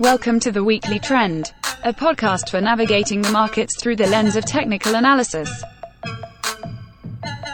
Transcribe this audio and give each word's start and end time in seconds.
Welcome 0.00 0.38
to 0.40 0.52
the 0.52 0.62
Weekly 0.62 1.00
Trend, 1.00 1.52
a 1.82 1.92
podcast 1.92 2.50
for 2.50 2.60
navigating 2.60 3.20
the 3.20 3.32
markets 3.32 3.74
through 3.74 3.96
the 3.96 4.06
lens 4.06 4.36
of 4.36 4.44
technical 4.44 4.94
analysis. 4.94 5.50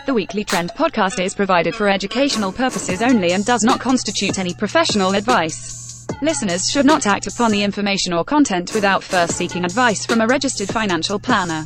The 0.04 0.12
Weekly 0.12 0.44
Trend 0.44 0.68
podcast 0.72 1.24
is 1.24 1.34
provided 1.34 1.74
for 1.74 1.88
educational 1.88 2.52
purposes 2.52 3.00
only 3.00 3.32
and 3.32 3.46
does 3.46 3.64
not 3.64 3.80
constitute 3.80 4.38
any 4.38 4.52
professional 4.52 5.14
advice. 5.14 6.06
Listeners 6.20 6.70
should 6.70 6.84
not 6.84 7.06
act 7.06 7.26
upon 7.26 7.50
the 7.50 7.62
information 7.62 8.12
or 8.12 8.26
content 8.26 8.74
without 8.74 9.02
first 9.02 9.38
seeking 9.38 9.64
advice 9.64 10.04
from 10.04 10.20
a 10.20 10.26
registered 10.26 10.68
financial 10.68 11.18
planner. 11.18 11.64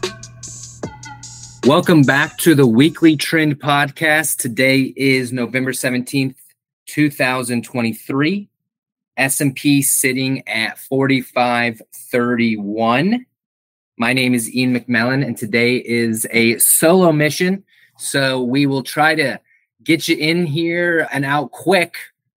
Welcome 1.64 2.02
back 2.02 2.38
to 2.38 2.54
the 2.54 2.68
Weekly 2.68 3.16
Trend 3.16 3.58
podcast. 3.58 4.36
Today 4.36 4.94
is 4.96 5.32
November 5.32 5.72
17th, 5.72 6.36
2023. 6.86 8.48
S&P 9.18 9.82
sitting 9.82 10.46
at 10.48 10.78
4531. 10.78 13.26
My 13.98 14.12
name 14.12 14.32
is 14.32 14.54
Ian 14.54 14.78
McMillan 14.78 15.26
and 15.26 15.36
today 15.36 15.76
is 15.76 16.24
a 16.30 16.56
solo 16.58 17.10
mission. 17.10 17.64
So 17.98 18.42
we 18.42 18.66
will 18.66 18.84
try 18.84 19.16
to 19.16 19.40
get 19.82 20.06
you 20.06 20.16
in 20.16 20.46
here 20.46 21.08
and 21.12 21.24
out 21.24 21.50
quick 21.50 21.96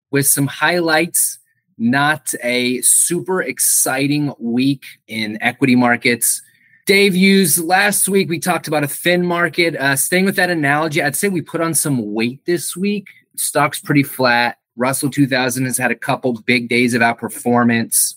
with 0.10 0.26
some 0.26 0.48
highlights. 0.48 1.38
Not 1.78 2.34
a 2.44 2.82
super 2.82 3.44
exciting 3.44 4.34
week 4.40 4.84
in 5.08 5.38
equity 5.42 5.76
markets. 5.76 6.42
Dave 6.88 7.16
used 7.16 7.64
last 7.64 8.10
week, 8.10 8.28
we 8.28 8.40
talked 8.40 8.68
about 8.68 8.84
a 8.84 8.88
thin 8.88 9.24
market. 9.26 9.76
Uh, 9.76 9.96
staying 9.96 10.26
with 10.26 10.36
that 10.36 10.50
analogy, 10.50 11.02
I'd 11.02 11.16
say 11.16 11.30
we 11.30 11.42
put 11.42 11.62
on 11.62 11.76
some 11.76 12.14
weight 12.14 12.44
this 12.46 12.76
week. 12.76 13.08
Stock's 13.36 13.80
pretty 13.80 14.04
flat 14.04 14.58
Russell 14.76 15.10
2000 15.10 15.66
has 15.66 15.78
had 15.78 15.92
a 15.92 15.96
couple 15.96 16.34
big 16.46 16.70
days 16.70 16.94
of 16.94 17.02
outperformance. 17.02 18.16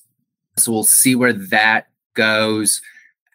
So 0.57 0.73
we'll 0.73 0.85
see 0.85 1.15
where 1.15 1.33
that 1.33 1.89
goes. 2.15 2.81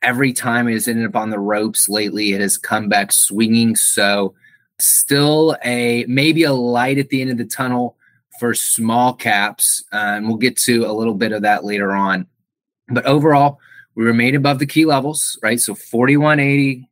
Every 0.01 0.31
time 0.31 0.67
it 0.67 0.73
has 0.73 0.87
ended 0.87 1.05
up 1.05 1.15
on 1.15 1.29
the 1.29 1.39
ropes 1.39 1.89
lately, 1.89 2.31
it 2.33 2.41
has 2.41 2.57
come 2.57 2.87
back 2.87 3.11
swinging. 3.11 3.75
So 3.75 4.33
still 4.79 5.57
a 5.63 6.05
maybe 6.07 6.43
a 6.43 6.53
light 6.53 6.97
at 6.97 7.09
the 7.09 7.21
end 7.21 7.31
of 7.31 7.37
the 7.37 7.45
tunnel 7.45 7.97
for 8.39 8.53
small 8.53 9.13
caps. 9.13 9.83
Uh, 9.91 10.15
and 10.15 10.27
we'll 10.27 10.37
get 10.37 10.57
to 10.57 10.85
a 10.85 10.93
little 10.93 11.13
bit 11.13 11.33
of 11.33 11.41
that 11.41 11.65
later 11.65 11.91
on. 11.91 12.25
But 12.87 13.05
overall, 13.05 13.59
we 13.95 14.05
remain 14.05 14.35
above 14.35 14.59
the 14.59 14.65
key 14.65 14.85
levels, 14.85 15.37
right? 15.43 15.59
So 15.59 15.75
4180, 15.75 16.87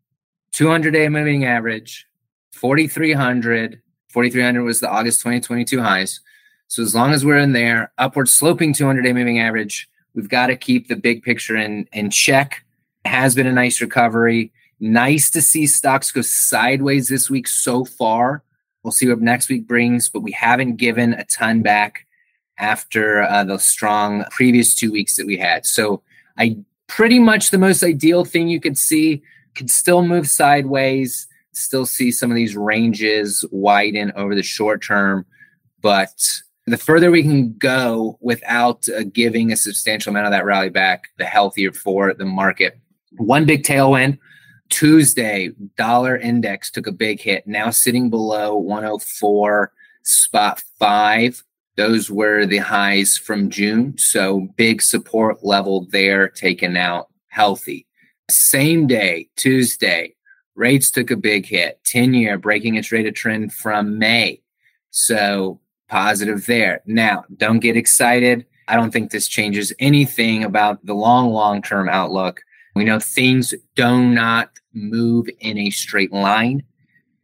200 0.52 0.92
day 0.92 1.08
moving 1.08 1.46
average, 1.46 2.06
4300, 2.52 3.82
4,300 4.10 4.64
was 4.64 4.80
the 4.80 4.90
August 4.90 5.20
2022 5.22 5.82
highs. 5.82 6.20
So 6.68 6.84
as 6.84 6.94
long 6.94 7.14
as 7.14 7.24
we're 7.24 7.38
in 7.38 7.54
there, 7.54 7.92
upward 7.98 8.30
sloping 8.30 8.74
200 8.74 9.02
day 9.02 9.14
moving 9.14 9.40
average, 9.40 9.90
we've 10.14 10.30
got 10.30 10.48
to 10.48 10.56
keep 10.56 10.88
the 10.88 10.96
big 10.96 11.24
picture 11.24 11.56
in, 11.56 11.88
in 11.94 12.10
check. 12.10 12.64
It 13.06 13.10
has 13.10 13.36
been 13.36 13.48
a 13.48 13.54
nice 13.54 13.80
recovery. 13.82 14.52
Nice 14.80 15.30
to 15.32 15.42
see 15.42 15.66
stocks 15.66 16.12
go 16.12 16.22
sideways 16.22 17.08
this 17.08 17.30
week 17.30 17.48
so 17.48 17.86
far. 17.86 18.44
We'll 18.84 18.92
see 18.92 19.08
what 19.08 19.22
next 19.22 19.50
week 19.50 19.68
brings, 19.68 20.08
but 20.10 20.22
we 20.22 20.32
haven't 20.32 20.78
given 20.78 21.14
a 21.14 21.26
ton 21.26 21.62
back 21.62 22.06
after 22.58 23.24
uh, 23.24 23.44
the 23.44 23.58
strong 23.58 24.26
previous 24.32 24.76
two 24.76 24.92
weeks 24.92 25.16
that 25.18 25.26
we 25.26 25.38
had. 25.38 25.66
So 25.66 26.02
I 26.38 26.58
pretty 26.88 27.20
much 27.20 27.52
the 27.52 27.58
most 27.58 27.84
ideal 27.84 28.26
thing 28.26 28.48
you 28.48 28.60
could 28.60 28.78
see 28.78 29.22
could 29.56 29.70
still 29.70 30.04
move 30.04 30.28
sideways 30.28 31.28
still 31.58 31.86
see 31.86 32.12
some 32.12 32.32
of 32.32 32.36
these 32.36 32.56
ranges 32.56 33.46
widen 33.52 34.12
over 34.16 34.36
the 34.36 34.44
short 34.44 34.84
term, 34.84 35.26
but 35.82 36.42
the 36.66 36.78
further 36.78 37.12
we 37.12 37.24
can 37.24 37.54
go 37.58 38.18
without 38.22 38.88
uh, 38.90 39.04
giving 39.14 39.52
a 39.52 39.58
substantial 39.58 40.10
amount 40.10 40.26
of 40.26 40.32
that 40.32 40.46
rally 40.46 40.70
back, 40.70 41.10
the 41.18 41.26
healthier 41.26 41.72
for 41.72 42.14
the 42.14 42.26
market. 42.26 42.78
One 43.18 43.46
big 43.46 43.64
tailwind 43.64 44.18
Tuesday, 44.70 45.52
dollar 45.78 46.18
index 46.18 46.70
took 46.70 46.88
a 46.88 46.92
big 46.92 47.22
hit, 47.22 47.48
now 47.48 47.70
sitting 47.70 48.10
below 48.10 48.56
104 48.58 49.72
spot 50.04 50.64
five. 50.80 51.44
Those 51.76 52.10
were 52.10 52.46
the 52.46 52.58
highs 52.58 53.18
from 53.18 53.50
June. 53.50 53.98
So 53.98 54.50
big 54.58 54.82
support 54.82 55.44
level 55.46 55.88
there 55.92 56.28
taken 56.28 56.76
out 56.76 57.08
healthy. 57.28 57.86
Same 58.30 58.88
day, 58.88 59.30
Tuesday, 59.36 60.16
Rates 60.58 60.90
took 60.90 61.12
a 61.12 61.16
big 61.16 61.46
hit. 61.46 61.80
10 61.86 62.16
year 62.16 62.38
breaking 62.38 62.76
its 62.76 62.92
rate 62.92 63.06
of 63.06 63.14
trend 63.14 63.54
from 63.54 64.00
May. 64.00 64.42
So 64.90 65.60
positive 65.88 66.48
there. 66.48 66.82
Now, 66.88 67.26
don't 67.38 67.60
get 67.60 67.78
excited. 67.78 68.44
I 68.68 68.76
don't 68.76 68.92
think 68.92 69.12
this 69.12 69.28
changes 69.28 69.72
anything 69.80 70.44
about 70.44 70.84
the 70.84 70.96
long, 70.96 71.30
long 71.30 71.62
term 71.62 71.88
outlook. 71.88 72.42
We 72.76 72.84
know 72.84 73.00
things 73.00 73.54
do 73.76 74.04
not 74.04 74.50
move 74.74 75.30
in 75.40 75.60
a 75.60 75.70
straight 75.70 76.12
line, 76.12 76.64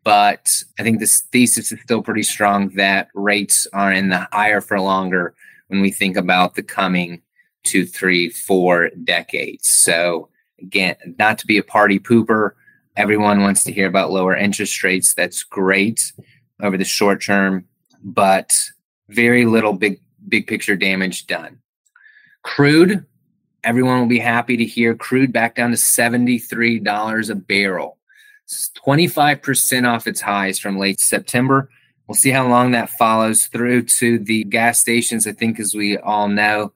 but 0.03 0.63
I 0.79 0.83
think 0.83 0.99
this 0.99 1.21
thesis 1.31 1.71
is 1.71 1.81
still 1.81 2.03
pretty 2.03 2.23
strong 2.23 2.69
that 2.75 3.09
rates 3.15 3.67
are 3.73 3.91
in 3.91 4.09
the 4.09 4.27
higher 4.31 4.61
for 4.61 4.79
longer 4.79 5.33
when 5.67 5.81
we 5.81 5.89
think 5.89 6.17
about 6.17 6.53
the 6.53 6.63
coming 6.63 7.21
two, 7.63 7.85
three, 7.85 8.29
four 8.29 8.89
decades. 9.03 9.69
So, 9.69 10.29
again, 10.59 10.95
not 11.17 11.39
to 11.39 11.47
be 11.47 11.57
a 11.57 11.63
party 11.63 11.97
pooper, 11.97 12.51
Everyone 12.95 13.41
wants 13.41 13.63
to 13.63 13.71
hear 13.71 13.87
about 13.87 14.11
lower 14.11 14.35
interest 14.35 14.83
rates. 14.83 15.13
That's 15.13 15.43
great 15.43 16.13
over 16.61 16.77
the 16.77 16.85
short 16.85 17.21
term, 17.21 17.65
but 18.03 18.55
very 19.09 19.45
little 19.45 19.73
big 19.73 19.99
big 20.27 20.47
picture 20.47 20.75
damage 20.75 21.27
done. 21.27 21.59
Crude, 22.43 23.05
everyone 23.63 23.99
will 23.99 24.07
be 24.07 24.19
happy 24.19 24.57
to 24.57 24.65
hear 24.65 24.95
crude 24.95 25.33
back 25.33 25.55
down 25.55 25.71
to 25.71 25.77
$73 25.77 27.29
a 27.29 27.35
barrel. 27.35 27.97
It's 28.45 28.71
25% 28.85 29.87
off 29.87 30.07
its 30.07 30.21
highs 30.21 30.59
from 30.59 30.77
late 30.77 30.99
September. 30.99 31.69
We'll 32.07 32.15
see 32.15 32.31
how 32.31 32.47
long 32.47 32.71
that 32.71 32.89
follows 32.91 33.45
through 33.47 33.83
to 33.83 34.19
the 34.19 34.43
gas 34.43 34.79
stations. 34.79 35.25
I 35.25 35.31
think, 35.31 35.59
as 35.59 35.73
we 35.73 35.97
all 35.97 36.27
know, 36.27 36.73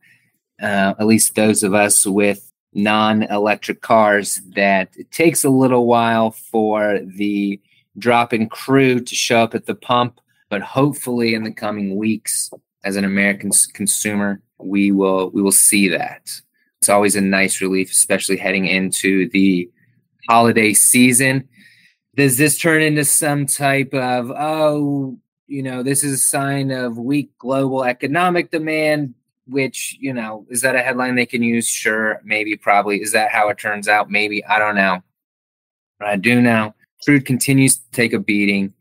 uh, 0.61 0.93
at 0.99 1.05
least 1.05 1.35
those 1.35 1.63
of 1.63 1.73
us 1.73 2.05
with 2.05 2.46
non 2.73 3.23
electric 3.23 3.81
cars 3.81 4.41
that 4.55 4.89
it 4.97 5.11
takes 5.11 5.43
a 5.43 5.49
little 5.49 5.85
while 5.85 6.31
for 6.31 6.99
the 7.05 7.59
drop 7.97 8.33
in 8.33 8.47
crude 8.47 9.07
to 9.07 9.15
show 9.15 9.39
up 9.39 9.55
at 9.55 9.65
the 9.65 9.75
pump. 9.75 10.19
But 10.49 10.61
hopefully, 10.61 11.33
in 11.33 11.43
the 11.43 11.51
coming 11.51 11.97
weeks, 11.97 12.49
as 12.83 12.95
an 12.95 13.03
American 13.03 13.51
consumer, 13.73 14.41
we 14.59 14.91
will 14.91 15.29
we 15.31 15.41
will 15.41 15.51
see 15.51 15.89
that. 15.89 16.31
It's 16.79 16.89
always 16.89 17.15
a 17.15 17.21
nice 17.21 17.61
relief, 17.61 17.91
especially 17.91 18.37
heading 18.37 18.65
into 18.65 19.29
the 19.29 19.69
holiday 20.29 20.73
season. 20.73 21.47
Does 22.15 22.37
this 22.37 22.57
turn 22.57 22.81
into 22.81 23.03
some 23.03 23.45
type 23.45 23.93
of 23.93 24.31
oh, 24.31 25.17
you 25.47 25.63
know, 25.63 25.83
this 25.83 26.03
is 26.03 26.13
a 26.13 26.17
sign 26.17 26.71
of 26.71 26.97
weak 26.97 27.31
global 27.37 27.83
economic 27.83 28.51
demand? 28.51 29.15
Which 29.47 29.97
you 29.99 30.13
know 30.13 30.45
is 30.49 30.61
that 30.61 30.75
a 30.75 30.81
headline 30.81 31.15
they 31.15 31.25
can 31.25 31.43
use? 31.43 31.67
Sure 31.67 32.21
maybe 32.23 32.55
probably. 32.55 33.01
Is 33.01 33.11
that 33.13 33.31
how 33.31 33.49
it 33.49 33.57
turns 33.57 33.87
out? 33.87 34.09
Maybe 34.09 34.43
i 34.45 34.59
don't 34.59 34.75
know. 34.75 35.01
But 35.99 36.09
i 36.09 36.15
do 36.15 36.41
know. 36.41 36.73
Crude 37.03 37.25
continues 37.25 37.77
to 37.77 37.91
take 37.91 38.13
a 38.13 38.19
beating. 38.19 38.73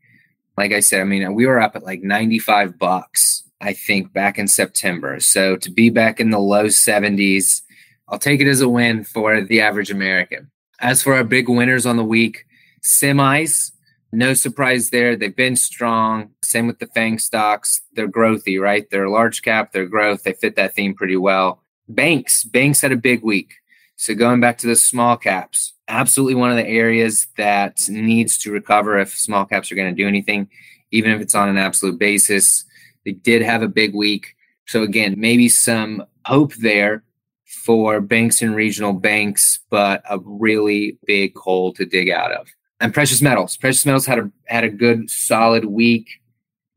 Like 0.57 0.73
i 0.73 0.79
said 0.79 1.01
i 1.01 1.03
mean 1.03 1.33
we 1.33 1.45
were 1.45 1.59
up 1.59 1.75
at 1.75 1.83
like 1.83 2.01
95 2.01 2.77
bucks 2.77 3.43
i 3.61 3.73
think 3.73 4.13
back 4.13 4.37
in 4.37 4.47
september. 4.47 5.19
So 5.19 5.55
to 5.57 5.69
be 5.71 5.89
back 5.89 6.19
in 6.19 6.29
the 6.31 6.39
low 6.39 6.65
70s 6.65 7.61
i'll 8.09 8.19
take 8.19 8.41
it 8.41 8.47
as 8.47 8.61
a 8.61 8.69
win 8.69 9.03
for 9.03 9.41
the 9.41 9.61
average 9.61 9.91
american. 9.91 10.51
As 10.79 11.01
for 11.01 11.15
our 11.15 11.23
big 11.23 11.49
winners 11.49 11.85
on 11.85 11.97
the 11.97 12.03
week 12.03 12.45
semis 12.81 13.71
no 14.11 14.33
surprise 14.33 14.89
there. 14.89 15.15
They've 15.15 15.35
been 15.35 15.55
strong. 15.55 16.31
Same 16.47 16.67
with 16.67 16.79
the 16.79 16.87
FANG 16.87 17.19
stocks. 17.19 17.81
They're 17.93 18.07
growthy, 18.07 18.59
right? 18.61 18.89
They're 18.89 19.09
large 19.09 19.41
cap, 19.41 19.71
they're 19.71 19.85
growth. 19.85 20.23
They 20.23 20.33
fit 20.33 20.55
that 20.55 20.73
theme 20.73 20.93
pretty 20.93 21.17
well. 21.17 21.61
Banks, 21.89 22.43
banks 22.43 22.81
had 22.81 22.91
a 22.91 22.97
big 22.97 23.23
week. 23.23 23.53
So 23.95 24.13
going 24.13 24.39
back 24.39 24.57
to 24.59 24.67
the 24.67 24.75
small 24.75 25.17
caps, 25.17 25.73
absolutely 25.87 26.35
one 26.35 26.51
of 26.51 26.57
the 26.57 26.67
areas 26.67 27.27
that 27.37 27.81
needs 27.89 28.37
to 28.39 28.51
recover 28.51 28.97
if 28.97 29.17
small 29.17 29.45
caps 29.45 29.71
are 29.71 29.75
going 29.75 29.93
to 29.93 30.01
do 30.01 30.07
anything, 30.07 30.49
even 30.91 31.11
if 31.11 31.21
it's 31.21 31.35
on 31.35 31.49
an 31.49 31.57
absolute 31.57 31.97
basis. 31.97 32.65
They 33.05 33.13
did 33.13 33.41
have 33.41 33.61
a 33.61 33.67
big 33.67 33.95
week. 33.95 34.35
So 34.67 34.83
again, 34.83 35.15
maybe 35.17 35.49
some 35.49 36.03
hope 36.25 36.53
there 36.55 37.03
for 37.45 38.01
banks 38.01 38.41
and 38.41 38.55
regional 38.55 38.93
banks, 38.93 39.59
but 39.69 40.03
a 40.09 40.19
really 40.19 40.97
big 41.05 41.37
hole 41.37 41.73
to 41.73 41.85
dig 41.85 42.09
out 42.09 42.31
of 42.31 42.47
and 42.79 42.93
precious 42.93 43.21
metals. 43.21 43.57
Precious 43.57 43.85
metals 43.85 44.05
had 44.05 44.19
a 44.19 44.31
had 44.45 44.63
a 44.63 44.69
good 44.69 45.09
solid 45.09 45.65
week. 45.65 46.07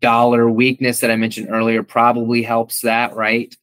Dollar 0.00 0.48
weakness 0.50 1.00
that 1.00 1.10
I 1.10 1.16
mentioned 1.16 1.48
earlier 1.50 1.82
probably 1.82 2.42
helps 2.42 2.80
that, 2.82 3.14
right? 3.14 3.54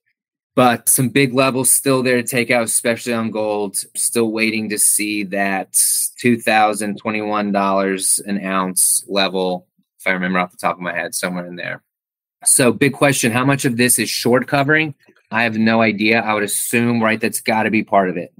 But 0.55 0.89
some 0.89 1.09
big 1.09 1.33
levels 1.33 1.69
still 1.69 2.01
there 2.01 2.21
to 2.21 2.27
take 2.27 2.49
out, 2.49 2.63
especially 2.63 3.13
on 3.13 3.29
gold. 3.29 3.77
Still 3.95 4.31
waiting 4.31 4.69
to 4.69 4.79
see 4.79 5.23
that 5.25 5.79
two 6.19 6.39
thousand 6.39 6.97
twenty 6.97 7.21
one 7.21 7.51
dollars 7.51 8.19
an 8.25 8.43
ounce 8.43 9.03
level, 9.07 9.67
if 9.99 10.07
I 10.07 10.11
remember 10.11 10.39
off 10.39 10.51
the 10.51 10.57
top 10.57 10.75
of 10.75 10.81
my 10.81 10.93
head, 10.93 11.13
somewhere 11.13 11.45
in 11.45 11.57
there. 11.57 11.83
So, 12.43 12.71
big 12.71 12.93
question: 12.93 13.31
How 13.31 13.45
much 13.45 13.65
of 13.65 13.77
this 13.77 13.99
is 13.99 14.09
short 14.09 14.47
covering? 14.47 14.95
I 15.29 15.43
have 15.43 15.57
no 15.57 15.81
idea. 15.81 16.21
I 16.21 16.33
would 16.33 16.43
assume, 16.43 17.03
right, 17.03 17.19
that's 17.19 17.41
got 17.41 17.63
to 17.63 17.69
be 17.69 17.83
part 17.83 18.09
of 18.09 18.17
it. 18.17 18.33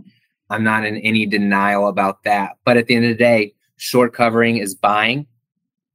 I'm 0.50 0.64
not 0.64 0.86
in 0.86 0.98
any 0.98 1.26
denial 1.26 1.88
about 1.88 2.24
that. 2.24 2.58
But 2.64 2.78
at 2.78 2.88
the 2.88 2.96
end 2.96 3.06
of 3.06 3.12
the 3.12 3.24
day, 3.24 3.54
short 3.76 4.14
covering 4.14 4.58
is 4.58 4.74
buying, 4.74 5.28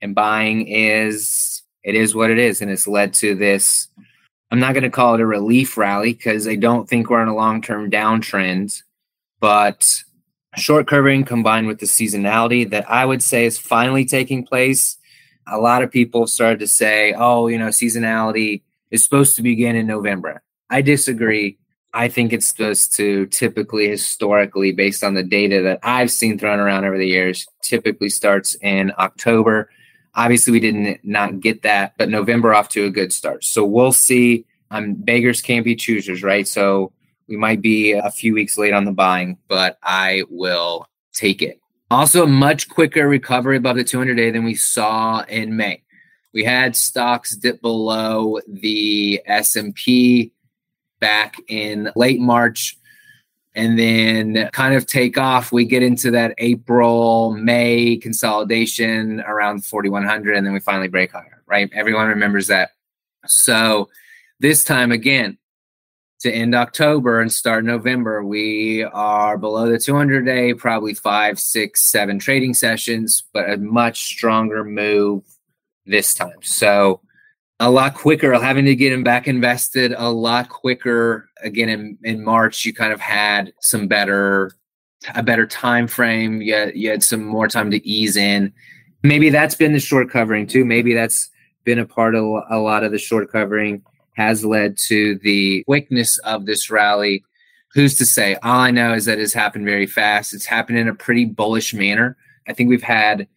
and 0.01 0.15
buying 0.15 0.69
is 0.69 1.63
it 1.85 1.95
is 1.95 2.15
what 2.15 2.31
it 2.31 2.39
is, 2.39 2.61
and 2.61 2.71
it's 2.71 2.87
led 2.87 3.15
to 3.15 3.35
this. 3.35 3.89
I'm 4.51 4.61
not 4.61 4.75
going 4.75 4.85
to 4.85 4.91
call 4.91 5.15
it 5.15 5.21
a 5.21 5.27
relief 5.27 5.77
rally 5.77 6.13
because 6.13 6.47
I 6.47 6.57
don't 6.57 6.89
think 6.89 7.09
we're 7.09 7.23
in 7.23 7.29
a 7.29 7.35
long 7.35 7.63
term 7.63 7.91
downtrend, 7.91 8.83
but 9.41 10.03
short 10.57 10.87
covering 10.87 11.25
combined 11.25 11.67
with 11.67 11.81
the 11.81 11.87
seasonality 11.87 12.69
that 12.71 12.89
I 12.91 13.05
would 13.05 13.23
say 13.23 13.47
is 13.47 13.59
finally 13.59 14.05
taking 14.05 14.45
place. 14.45 14.99
A 15.47 15.59
lot 15.59 15.83
of 15.83 15.91
people 15.91 16.27
started 16.27 16.61
to 16.61 16.67
say, 16.67 17.15
oh, 17.17 17.47
you 17.49 17.59
know, 17.59 17.69
seasonality 17.69 18.63
is 18.91 19.03
supposed 19.03 19.37
to 19.37 19.43
begin 19.43 19.75
in 19.75 19.87
November. 19.87 20.43
I 20.71 20.83
disagree. 20.83 21.59
I 21.95 22.09
think 22.09 22.33
it's 22.33 22.47
supposed 22.47 22.95
to 22.97 23.27
typically, 23.27 23.89
historically, 23.89 24.73
based 24.73 25.05
on 25.05 25.15
the 25.15 25.23
data 25.23 25.63
that 25.63 25.81
I've 25.83 26.11
seen 26.11 26.39
thrown 26.39 26.59
around 26.59 26.85
over 26.85 26.97
the 26.97 27.07
years, 27.07 27.47
typically 27.63 28.09
starts 28.09 28.55
in 28.63 28.93
October. 28.99 29.71
Obviously, 30.15 30.53
we 30.53 30.61
didn't 30.61 31.01
not 31.03 31.41
get 31.41 31.63
that, 31.63 31.95
but 31.97 32.09
November 32.09 32.55
off 32.55 32.69
to 32.71 32.85
a 32.85 32.91
good 32.91 33.13
start. 33.13 33.45
So 33.45 33.65
we'll 33.65 33.93
see. 33.93 34.45
I'm 34.71 34.95
beggars 34.95 35.41
can't 35.41 35.65
be 35.65 35.77
choosers, 35.77 36.23
right? 36.23 36.47
So 36.47 36.93
we 37.29 37.37
might 37.37 37.63
be 37.63 37.93
a 37.93 38.11
few 38.11 38.35
weeks 38.35 38.59
late 38.59 38.75
on 38.75 38.85
the 38.85 38.93
buying, 38.93 39.39
but 39.49 39.79
I 39.83 40.25
will 40.29 40.87
take 41.15 41.43
it. 41.43 41.61
Also, 41.91 42.25
a 42.25 42.27
much 42.27 42.69
quicker 42.69 43.07
recovery 43.07 43.59
above 43.59 43.77
the 43.77 43.85
200 43.85 44.15
day 44.15 44.31
than 44.31 44.45
we 44.45 44.55
saw 44.55 45.23
in 45.29 45.57
May. 45.57 45.83
We 46.33 46.45
had 46.45 46.75
stocks 46.75 47.37
dip 47.37 47.61
below 47.61 48.39
the 48.49 49.21
S&P 49.27 50.33
back 51.01 51.37
in 51.49 51.91
late 51.95 52.21
March 52.21 52.79
and 53.55 53.79
then 53.79 54.49
kind 54.53 54.75
of 54.75 54.87
take 54.87 55.19
off. 55.19 55.53
We 55.53 55.65
get 55.65 55.83
into 55.83 56.11
that 56.13 56.35
April, 56.39 57.33
May 57.33 57.97
consolidation 57.97 59.21
around 59.21 59.65
4,100, 59.65 60.37
and 60.37 60.47
then 60.47 60.53
we 60.53 60.61
finally 60.61 60.89
break 60.89 61.13
higher, 61.13 61.43
right? 61.47 61.71
Everyone 61.75 62.09
remembers 62.09 62.47
that. 62.47 62.71
So 63.27 63.89
this 64.41 64.65
time 64.65 64.91
again, 64.91 65.39
to 66.21 66.33
end 66.33 66.55
October 66.55 67.21
and 67.21 67.33
start 67.33 67.65
November, 67.65 68.25
we 68.25 68.85
are 68.85 69.37
below 69.37 69.69
the 69.69 69.79
200 69.79 70.25
day, 70.25 70.55
probably 70.55 70.95
five, 70.95 71.39
six, 71.39 71.83
seven 71.83 72.19
trading 72.19 72.55
sessions, 72.55 73.25
but 73.33 73.51
a 73.51 73.57
much 73.57 74.05
stronger 74.05 74.63
move 74.65 75.25
this 75.85 76.15
time. 76.15 76.37
So 76.41 77.01
a 77.63 77.71
lot 77.71 77.95
quicker, 77.95 78.33
having 78.33 78.65
to 78.65 78.75
get 78.75 78.93
him 78.93 79.05
back 79.05 79.29
invested 79.29 79.95
a 79.97 80.11
lot 80.11 80.49
quicker. 80.49 81.31
Again, 81.45 81.69
in, 81.69 81.99
in 82.03 82.25
March, 82.25 82.65
you 82.65 82.75
kind 82.75 82.93
of 82.93 83.01
had 83.01 83.53
some 83.61 83.87
better, 83.87 84.51
a 85.15 85.23
better 85.23 85.47
time 85.47 85.87
frame. 85.87 86.43
You 86.43 86.55
had, 86.55 86.77
you 86.77 86.91
had 86.91 87.05
some 87.05 87.25
more 87.25 87.47
time 87.47 87.71
to 87.71 87.87
ease 87.89 88.17
in. 88.17 88.53
Maybe 89.05 89.31
that's 89.31 89.55
been 89.55 89.73
the 89.73 89.79
short 89.79 90.11
covering 90.11 90.49
too. 90.49 90.65
Maybe 90.65 90.93
that's 90.93 91.31
been 91.63 91.79
a 91.79 91.87
part 91.87 92.17
of 92.17 92.25
a 92.51 92.59
lot 92.59 92.83
of 92.83 92.91
the 92.91 92.99
short 92.99 93.31
covering 93.31 93.83
has 94.15 94.45
led 94.45 94.77
to 94.77 95.19
the 95.23 95.63
quickness 95.63 96.19
of 96.19 96.47
this 96.47 96.69
rally. 96.69 97.25
Who's 97.75 97.95
to 97.99 98.05
say? 98.05 98.35
All 98.43 98.59
I 98.59 98.73
know 98.73 98.93
is 98.93 99.05
that 99.05 99.21
it's 99.21 99.33
happened 99.33 99.67
very 99.67 99.87
fast. 99.87 100.35
It's 100.35 100.47
happened 100.47 100.79
in 100.79 100.89
a 100.89 100.95
pretty 100.95 101.27
bullish 101.27 101.73
manner. 101.75 102.17
I 102.49 102.55
think 102.55 102.69
we've 102.69 102.83
had 102.83 103.29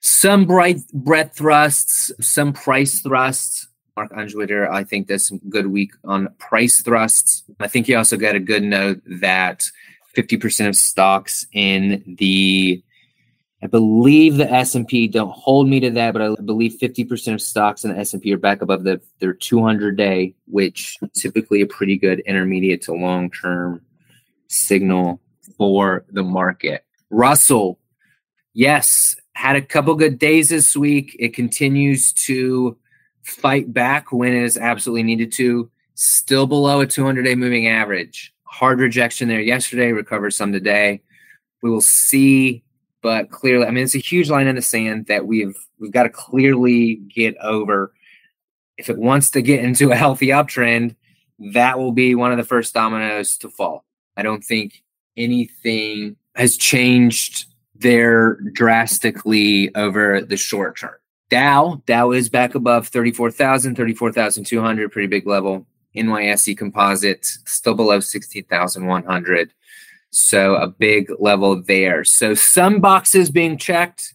some 0.00 0.46
bright 0.46 0.78
breadth 0.92 1.36
thrusts, 1.36 2.12
some 2.20 2.52
price 2.52 3.00
thrusts. 3.00 3.66
Mark 3.96 4.12
Ungewitter, 4.12 4.70
I 4.70 4.84
think, 4.84 5.08
does 5.08 5.26
some 5.26 5.40
good 5.48 5.66
week 5.66 5.92
on 6.04 6.28
price 6.38 6.80
thrusts. 6.80 7.42
I 7.60 7.68
think 7.68 7.86
he 7.86 7.94
also 7.94 8.16
got 8.16 8.34
a 8.34 8.40
good 8.40 8.62
note 8.62 9.02
that 9.06 9.64
50% 10.16 10.68
of 10.68 10.76
stocks 10.76 11.46
in 11.52 12.02
the 12.18 12.82
I 13.64 13.68
believe 13.68 14.38
the 14.38 14.50
S&P 14.50 15.06
don't 15.06 15.30
hold 15.30 15.68
me 15.68 15.78
to 15.80 15.90
that, 15.90 16.12
but 16.12 16.22
I 16.22 16.34
believe 16.42 16.78
50% 16.80 17.34
of 17.34 17.40
stocks 17.40 17.84
in 17.84 17.92
the 17.92 17.98
S&P 17.98 18.32
are 18.34 18.38
back 18.38 18.60
above 18.60 18.82
the, 18.82 19.00
their 19.20 19.32
200 19.32 19.96
day, 19.96 20.34
which 20.46 20.98
typically 21.14 21.60
a 21.60 21.66
pretty 21.66 21.96
good 21.96 22.20
intermediate 22.20 22.82
to 22.82 22.92
long 22.92 23.30
term 23.30 23.80
signal 24.48 25.20
for 25.56 26.04
the 26.10 26.24
market. 26.24 26.84
Russell, 27.10 27.78
yes, 28.52 29.14
had 29.34 29.54
a 29.54 29.62
couple 29.62 29.94
good 29.94 30.18
days 30.18 30.48
this 30.48 30.76
week. 30.76 31.14
It 31.20 31.32
continues 31.32 32.12
to 32.24 32.76
fight 33.22 33.72
back 33.72 34.12
when 34.12 34.34
it 34.34 34.42
is 34.42 34.56
absolutely 34.56 35.02
needed 35.02 35.32
to. 35.32 35.70
Still 35.94 36.46
below 36.46 36.80
a 36.80 36.86
200 36.86 37.22
day 37.22 37.34
moving 37.34 37.68
average. 37.68 38.32
Hard 38.44 38.80
rejection 38.80 39.28
there 39.28 39.40
yesterday, 39.40 39.92
recovered 39.92 40.32
some 40.32 40.52
today. 40.52 41.02
We 41.62 41.70
will 41.70 41.80
see 41.80 42.64
but 43.02 43.30
clearly, 43.30 43.66
I 43.66 43.70
mean, 43.70 43.84
it's 43.84 43.96
a 43.96 43.98
huge 43.98 44.30
line 44.30 44.46
in 44.46 44.54
the 44.54 44.62
sand 44.62 45.06
that 45.06 45.26
we've 45.26 45.56
we've 45.78 45.92
got 45.92 46.04
to 46.04 46.08
clearly 46.08 46.96
get 47.14 47.36
over. 47.38 47.92
If 48.78 48.88
it 48.88 48.96
wants 48.96 49.30
to 49.32 49.42
get 49.42 49.62
into 49.62 49.90
a 49.90 49.96
healthy 49.96 50.28
uptrend, 50.28 50.94
that 51.52 51.78
will 51.78 51.92
be 51.92 52.14
one 52.14 52.30
of 52.30 52.38
the 52.38 52.44
first 52.44 52.72
dominoes 52.72 53.36
to 53.38 53.50
fall. 53.50 53.84
I 54.16 54.22
don't 54.22 54.42
think 54.42 54.82
anything 55.16 56.16
has 56.36 56.56
changed 56.56 57.46
there 57.74 58.34
drastically 58.52 59.74
over 59.74 60.20
the 60.20 60.36
short 60.36 60.78
term. 60.78 60.94
Dow, 61.32 61.82
Dow 61.86 62.10
is 62.10 62.28
back 62.28 62.54
above 62.54 62.88
34,000, 62.88 63.74
34,200, 63.74 64.92
pretty 64.92 65.08
big 65.08 65.26
level. 65.26 65.66
NYSE 65.96 66.58
composite 66.58 67.24
still 67.24 67.72
below 67.72 68.00
16,100. 68.00 69.54
So 70.10 70.56
a 70.56 70.68
big 70.68 71.10
level 71.18 71.62
there. 71.62 72.04
So 72.04 72.34
some 72.34 72.80
boxes 72.80 73.30
being 73.30 73.56
checked, 73.56 74.12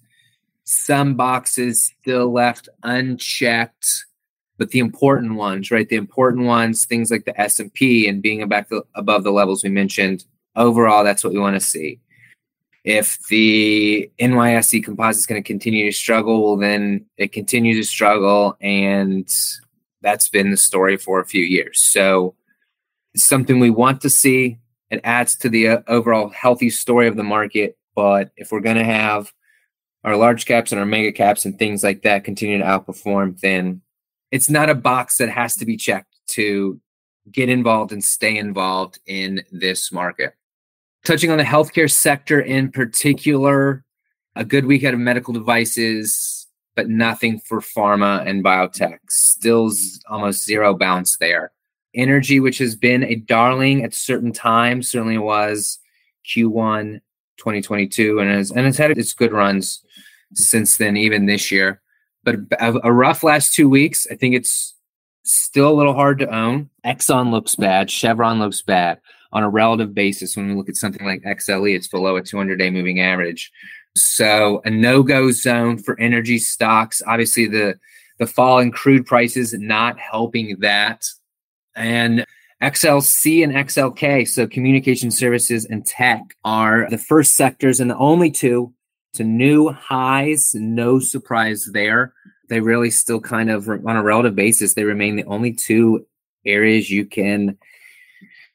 some 0.64 1.16
boxes 1.16 1.92
still 2.00 2.31
left 2.31 2.69
unchecked, 2.84 4.06
but 4.60 4.70
the 4.70 4.78
important 4.78 5.34
ones, 5.34 5.72
right? 5.72 5.90
The 5.90 5.96
important 5.96 6.46
ones, 6.46 6.86
things 6.86 7.10
like 7.10 7.25
the 7.25 7.42
S 7.42 7.60
and 7.60 7.74
P 7.74 8.08
and 8.08 8.22
being 8.22 8.48
back 8.48 8.70
above 8.94 9.24
the 9.24 9.31
levels 9.31 9.63
we 9.63 9.72
mentioned. 9.72 10.24
Overall, 10.56 11.04
that's 11.04 11.24
what 11.24 11.34
we 11.34 11.40
want 11.40 11.56
to 11.56 11.66
see. 11.66 12.00
If 12.83 13.19
the 13.27 14.09
NYSE 14.19 14.83
composite 14.83 15.19
is 15.19 15.25
going 15.25 15.41
to 15.41 15.47
continue 15.47 15.85
to 15.91 15.95
struggle, 15.95 16.44
well, 16.44 16.57
then 16.57 17.06
it 17.18 17.33
continues 17.33 17.85
to 17.85 17.91
struggle, 17.91 18.57
and 18.62 19.29
that's 20.01 20.29
been 20.29 20.51
the 20.51 20.57
story 20.57 20.96
for 20.96 21.19
a 21.19 21.25
few 21.25 21.43
years. 21.43 21.79
So 21.79 22.36
it's 23.13 23.25
something 23.25 23.60
we 23.60 23.69
want 23.69 24.01
to 24.01 24.10
see 24.10 24.60
it 24.89 25.01
adds 25.03 25.36
to 25.38 25.50
the 25.50 25.67
uh, 25.67 25.81
overall 25.88 26.29
healthy 26.29 26.69
story 26.69 27.07
of 27.07 27.17
the 27.17 27.24
market. 27.24 27.77
But 27.96 28.31
if 28.38 28.51
we're 28.51 28.62
going 28.62 28.77
to 28.77 28.84
have 28.84 29.31
our 30.03 30.15
large 30.15 30.46
caps 30.46 30.72
and 30.72 30.79
our 30.79 30.86
mega 30.86 31.12
caps 31.12 31.46
and 31.46 31.57
things 31.57 31.84
like 31.84 32.03
that 32.03 32.24
continue 32.24 32.60
to 32.60 32.63
outperform, 32.63 33.39
then 33.41 33.81
it's 34.31 34.50
not 34.50 34.69
a 34.69 34.75
box 34.75 35.17
that 35.17 35.29
has 35.29 35.55
to 35.57 35.65
be 35.65 35.77
checked 35.77 36.15
to 36.27 36.79
get 37.31 37.50
involved 37.50 37.91
and 37.91 38.03
stay 38.03 38.38
involved 38.38 39.00
in 39.05 39.43
this 39.51 39.91
market. 39.91 40.34
Touching 41.08 41.32
on 41.32 41.38
the 41.38 41.44
healthcare 41.46 41.90
sector 41.90 42.42
in 42.42 42.70
particular, 42.70 43.86
a 44.36 44.44
good 44.44 44.66
week 44.66 44.84
out 44.84 44.94
of 44.94 45.00
medical 45.00 45.34
devices, 45.34 46.48
but 46.76 46.90
nothing 46.90 47.40
for 47.40 47.62
pharma 47.62 48.28
and 48.28 48.44
biotech. 48.44 48.98
Still 49.08 49.72
almost 50.10 50.44
zero 50.44 50.74
bounce 50.74 51.16
there 51.16 51.54
energy, 51.96 52.42
which 52.42 52.58
has 52.58 52.76
been 52.76 53.06
a 53.06 53.16
darling 53.16 53.86
at 53.86 53.94
certain 53.94 54.34
times, 54.34 54.92
certainly 54.92 55.18
was 55.18 55.80
Q1 56.26 57.00
2022, 57.38 58.20
and 58.20 58.30
has 58.30 58.52
and 58.52 58.68
it's 58.68 58.78
had 58.78 58.92
its 58.92 59.14
good 59.14 59.32
runs 59.32 59.86
since 60.34 60.76
then, 60.76 60.98
even 60.98 61.26
this 61.26 61.50
year. 61.50 61.82
But 62.26 62.36
a, 62.60 62.82
a 62.84 62.92
rough 62.92 63.24
last 63.24 63.54
two 63.54 63.70
weeks. 63.70 64.08
I 64.12 64.16
think 64.16 64.36
it's 64.36 64.74
still 65.24 65.70
a 65.70 65.74
little 65.74 65.94
hard 65.94 66.20
to 66.20 66.36
own. 66.36 66.70
Exxon 66.86 67.32
looks 67.32 67.56
bad. 67.56 67.90
Chevron 67.90 68.40
looks 68.40 68.62
bad 68.62 69.00
on 69.34 69.43
a 69.43 69.50
relative 69.50 69.93
basis. 69.93 70.36
When 70.36 70.48
we 70.48 70.55
look 70.55 70.69
at 70.69 70.75
something 70.75 71.05
like 71.05 71.24
XLE, 71.24 71.75
it's 71.75 71.88
below 71.88 72.17
a 72.17 72.22
200 72.22 72.57
day 72.57 72.69
moving 72.69 73.01
average. 73.01 73.51
So 73.96 74.62
a 74.65 74.69
no 74.69 75.03
go 75.03 75.31
zone 75.31 75.77
for 75.77 76.00
energy 76.00 76.38
stocks. 76.38 77.01
Obviously, 77.05 77.48
the 77.48 77.79
the 78.19 78.27
fall 78.27 78.60
in 78.60 78.72
crude 78.72 79.05
prices 79.05 79.53
not 79.53 80.00
helping 80.00 80.60
that 80.60 81.03
and 81.75 82.25
XLC 82.62 83.43
and 83.43 83.53
XLK, 83.53 84.27
so 84.27 84.48
communication 84.48 85.12
services 85.12 85.65
and 85.65 85.86
tech, 85.86 86.24
are 86.43 86.88
the 86.89 86.98
first 86.98 87.36
sectors 87.36 87.79
and 87.79 87.89
the 87.89 87.98
only 87.98 88.31
two 88.31 88.74
to 89.13 89.24
new 89.24 89.69
highs. 89.69 90.55
No 90.55 91.00
surprise 91.00 91.69
there. 91.72 92.13
They 92.50 92.60
really 92.60 92.89
still 92.89 93.19
kind 93.19 93.51
of, 93.51 93.69
on 93.69 93.96
a 93.96 94.03
relative 94.03 94.36
basis, 94.36 94.74
they 94.74 94.86
remain 94.86 95.15
the 95.15 95.25
only 95.25 95.53
two 95.53 96.07
areas 96.46 96.89
you 96.89 97.05
can 97.05 97.57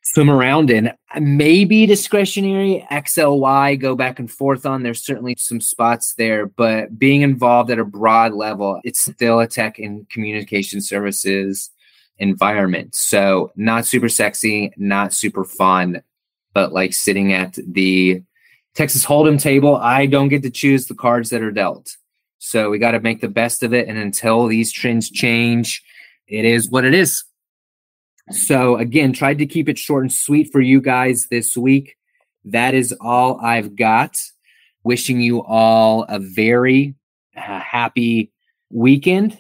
swim 0.03 0.31
around 0.31 0.71
in. 0.71 0.93
Maybe 1.21 1.87
discretionary 1.87 2.87
XLY 2.91 3.81
go 3.81 3.95
back 3.95 4.19
and 4.19 4.31
forth 4.31 4.67
on. 4.67 4.83
There's 4.83 5.05
certainly 5.05 5.37
some 5.39 5.61
spots 5.61 6.15
there, 6.15 6.47
but 6.47 6.99
being 6.99 7.23
involved 7.23 7.71
at 7.71 7.79
a 7.79 7.85
broad 7.85 8.33
level, 8.33 8.81
it's 8.85 9.01
still 9.01 9.41
a 9.41 9.47
tech 9.47 9.79
and 9.79 10.09
communication 10.11 10.81
services 10.81 11.71
environment. 12.19 12.95
So, 12.95 13.53
not 13.57 13.87
super 13.87 14.09
sexy, 14.09 14.73
not 14.77 15.13
super 15.13 15.45
fun, 15.45 16.03
but 16.53 16.73
like 16.73 16.93
sitting 16.93 17.33
at 17.33 17.59
the 17.67 18.23
Texas 18.75 19.05
Hold'em 19.05 19.41
table, 19.41 19.77
I 19.77 20.07
don't 20.07 20.29
get 20.29 20.43
to 20.43 20.51
choose 20.51 20.87
the 20.87 20.95
cards 20.95 21.31
that 21.31 21.43
are 21.43 21.51
dealt. 21.51 21.97
So, 22.39 22.71
we 22.71 22.79
got 22.79 22.93
to 22.93 23.01
make 23.01 23.21
the 23.21 23.29
best 23.29 23.63
of 23.63 23.73
it. 23.73 23.89
And 23.89 23.99
until 23.99 24.47
these 24.47 24.73
trends 24.73 25.11
change, 25.11 25.83
it 26.27 26.45
is 26.45 26.71
what 26.71 26.85
it 26.85 26.95
is. 26.95 27.25
So, 28.31 28.77
again, 28.77 29.13
tried 29.13 29.39
to 29.39 29.47
keep 29.47 29.69
it 29.69 29.79
short 29.79 30.05
and 30.05 30.13
sweet 30.13 30.51
for 30.53 30.61
you 30.61 30.81
guys 30.81 31.27
this 31.29 31.57
week. 31.57 31.97
That 32.45 32.75
is 32.75 32.95
all 33.01 33.41
I've 33.41 33.77
got. 33.77 34.17
Wishing 34.85 35.21
you 35.21 35.43
all 35.43 36.05
a 36.09 36.19
very 36.19 36.95
uh, 37.37 37.61
happy 37.61 38.33
weekend. 38.71 39.39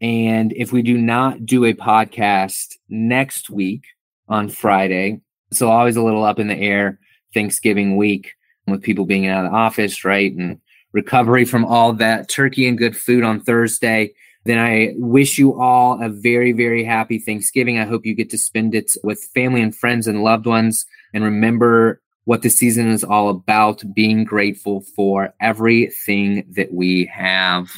And 0.00 0.52
if 0.52 0.72
we 0.72 0.82
do 0.82 0.96
not 0.96 1.44
do 1.44 1.64
a 1.64 1.74
podcast 1.74 2.76
next 2.88 3.50
week 3.50 3.84
on 4.28 4.48
Friday, 4.48 5.20
so 5.52 5.70
always 5.70 5.96
a 5.96 6.02
little 6.02 6.24
up 6.24 6.38
in 6.38 6.48
the 6.48 6.56
air 6.56 6.98
Thanksgiving 7.34 7.96
week 7.96 8.32
with 8.66 8.82
people 8.82 9.04
being 9.04 9.26
out 9.26 9.44
of 9.44 9.50
the 9.50 9.56
office, 9.56 10.04
right? 10.04 10.32
And 10.32 10.60
recovery 10.92 11.44
from 11.44 11.64
all 11.64 11.92
that 11.94 12.28
turkey 12.28 12.68
and 12.68 12.78
good 12.78 12.96
food 12.96 13.24
on 13.24 13.40
Thursday. 13.40 14.14
Then 14.44 14.58
I 14.58 14.94
wish 14.96 15.38
you 15.38 15.58
all 15.60 16.02
a 16.02 16.08
very, 16.08 16.52
very 16.52 16.84
happy 16.84 17.18
Thanksgiving. 17.18 17.78
I 17.78 17.84
hope 17.84 18.06
you 18.06 18.14
get 18.14 18.30
to 18.30 18.38
spend 18.38 18.74
it 18.74 18.92
with 19.02 19.28
family 19.34 19.60
and 19.60 19.74
friends 19.74 20.06
and 20.06 20.22
loved 20.22 20.46
ones. 20.46 20.86
And 21.12 21.24
remember 21.24 22.00
what 22.24 22.42
the 22.42 22.50
season 22.50 22.88
is 22.88 23.04
all 23.04 23.30
about 23.30 23.82
being 23.94 24.24
grateful 24.24 24.82
for 24.94 25.34
everything 25.40 26.44
that 26.56 26.72
we 26.72 27.06
have. 27.06 27.70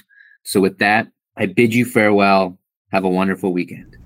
So, 0.43 0.61
with 0.61 0.79
that, 0.79 1.09
I 1.37 1.47
bid 1.47 1.75
you 1.75 1.85
farewell. 1.85 2.59
Have 2.93 3.05
a 3.05 3.09
wonderful 3.09 3.53
weekend. 3.53 3.97